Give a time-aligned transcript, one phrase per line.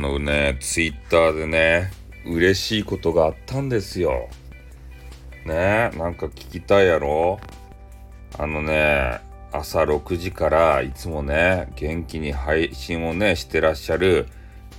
[0.00, 1.92] のね、ツイッターでね、
[2.26, 4.28] 嬉しいことがあったんですよ。
[5.46, 7.38] ねなんか聞きたいやろ？
[8.38, 9.20] あのね、
[9.52, 14.26] 朝6時からいつもね、元気に配信をね、してらっしゃる、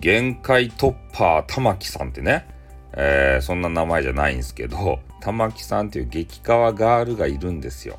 [0.00, 2.46] 限界突破玉木さんってね、
[2.92, 7.98] えー、そんな名前じゃないんですけど、玉木さんっていう激川ガールがいるんですよ。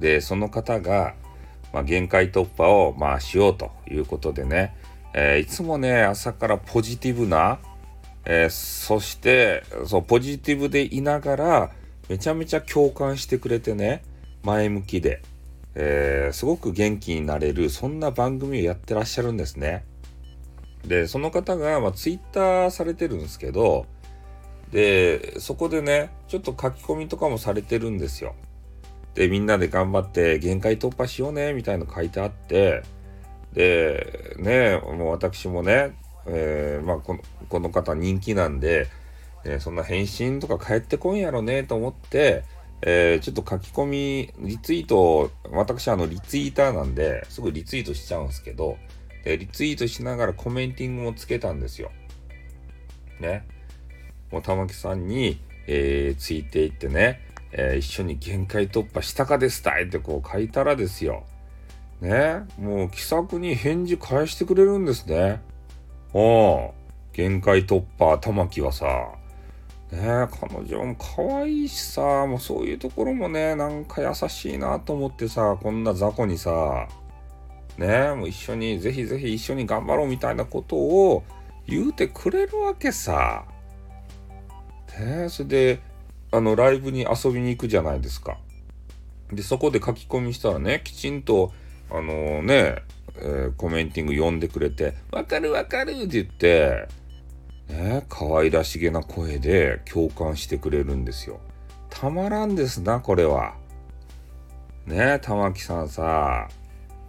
[0.00, 1.14] で、その方が、
[1.72, 4.76] まあ、限界突破を、まあ、しようということでね、
[5.14, 7.58] えー、いつもね、朝からポジティブな、
[8.24, 11.70] えー、そして、そう、ポジティブでいながら、
[12.08, 14.02] めちゃめちゃ共感してくれてね、
[14.42, 15.22] 前向きで、
[15.74, 19.84] えー、すごく元気になれる、そんな番組をやってらっしゃるんですね。
[20.86, 23.86] で、その方が、まあ、ツイッターされてるんですけど、
[24.72, 28.34] で、そこでね、ちょっと書き込みとかもされてるんですよ。
[29.14, 32.82] で、みんなで頑張って限界突破しようね、みたいなの書いてあって、
[33.52, 35.94] で、ね、もう私もね、
[36.26, 38.88] えー、まあこの、この方人気なんで、
[39.44, 42.44] えー、そんな返信とか返ってこんやろね、と思って、
[42.82, 48.76] えー、ちょっと書き込み、リツイート、私あのリツイーターなんで、すぐリツイートしちゃうんですけど、
[49.24, 51.92] でリツイートしながらコメンティングもつけたんですよ。
[53.20, 53.46] ね。
[54.32, 57.20] もう玉木さんに、えー、ついていってね、
[57.52, 61.24] えー、一緒に限界突破したかですたいってこう書いたらですよ。
[62.02, 65.40] ね、もう気さくに返事返してくれるんですね。
[66.12, 66.70] うん。
[67.12, 68.86] 限界突破、玉木はさ、
[69.92, 76.88] ね彼女も可愛いしさ、もうそういうところもね、なんか優しいなと思ってさ、こんな雑魚にさ、
[77.78, 81.22] ねもう一緒に、ぜひぜひ一緒に頑張ろうみたいなことを
[81.68, 83.44] 言うてくれるわけさ。
[84.98, 85.80] ねそれで、
[86.32, 88.38] あの、ライブに遊びに行くじゃないですか。
[89.30, 91.52] で、そこで書き込みしたらね、きちんと、
[91.92, 92.76] あの、ね、
[93.16, 96.88] えー、コメンティング読んでくれて、わかるわかるって言って、
[97.68, 101.40] ね、可愛らしげな声で共感してくれるんですよ。
[101.90, 103.54] たまらんですな、これは。
[104.86, 106.48] ね、玉木さんさ、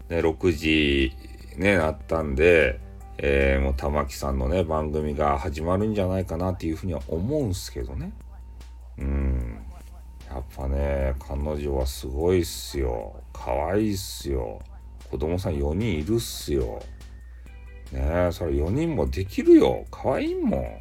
[0.09, 1.11] ね、6時
[1.57, 2.79] ね、なったんで、
[3.17, 8.11] えー、もう玉木さんのね、番組が始まるんじゃないかなっていうふうには思うんすけどね。
[8.97, 9.59] うん。
[10.29, 13.15] やっぱね、彼女はすごいっすよ。
[13.31, 14.61] 可愛いっすよ。
[15.13, 16.81] 子供さん4人いるっすよ。
[17.91, 19.85] ねえ、それ4人もできるよ。
[19.91, 20.49] 可愛いもん。
[20.49, 20.79] ね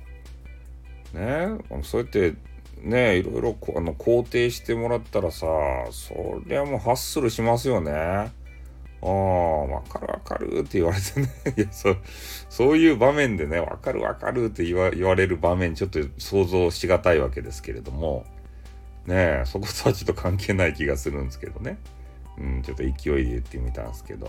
[1.14, 1.48] え、
[1.82, 2.34] そうやって
[2.80, 5.46] ねえいろいろあの肯定してもらったらさ、
[5.90, 7.92] そりゃもうハッスルしますよね。
[7.92, 8.32] あ
[9.02, 11.28] あ、わかるわかるって言われてね。
[11.54, 11.94] いや、そ、
[12.48, 18.24] そういう場面でね、わかるわかるって言わ言われる場面、ちょっと想像しがたいわけですけれども、
[19.04, 21.76] ねえ、そことはちょっと関係ない気がするんですけどね。
[22.38, 24.26] うん、ちょっと勢いで言ってみたんですけど、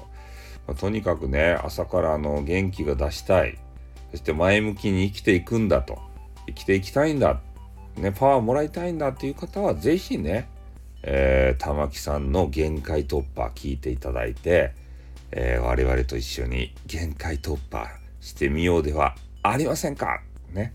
[0.67, 3.57] まあ、とにかくね、朝からあの元気が出したい。
[4.11, 5.99] そして前向きに生きていくんだと。
[6.47, 7.41] 生きていきたいんだ。
[7.97, 10.47] ね、パワーもらいたいんだっていう方は、ぜひね、
[11.03, 14.73] えー、玉木さんの限界突破聞いていただいて、
[15.31, 17.87] えー、我々と一緒に限界突破
[18.21, 20.21] してみようではありませんか
[20.53, 20.73] ね。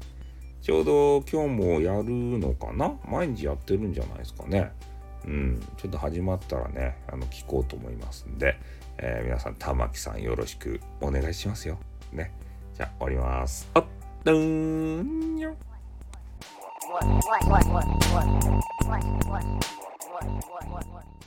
[0.61, 2.05] ちょうど今日もやる
[2.39, 4.71] のかな毎日やってるんじゃないですかね。
[5.29, 8.59] うん、ちょっと始まったらね、あの、聞こうと思いますんで、
[8.97, 11.79] えー、皆さん、玉木さんよろしくお願いしますよ。
[12.13, 12.33] ね。
[12.75, 13.69] じゃあ、終わります。
[13.75, 13.85] あっ、
[14.25, 15.55] どんよ。
[16.91, 18.27] What, what, what, what, what,
[18.87, 19.45] what, what, what,
[19.99, 20.25] what,
[20.73, 21.18] what, what.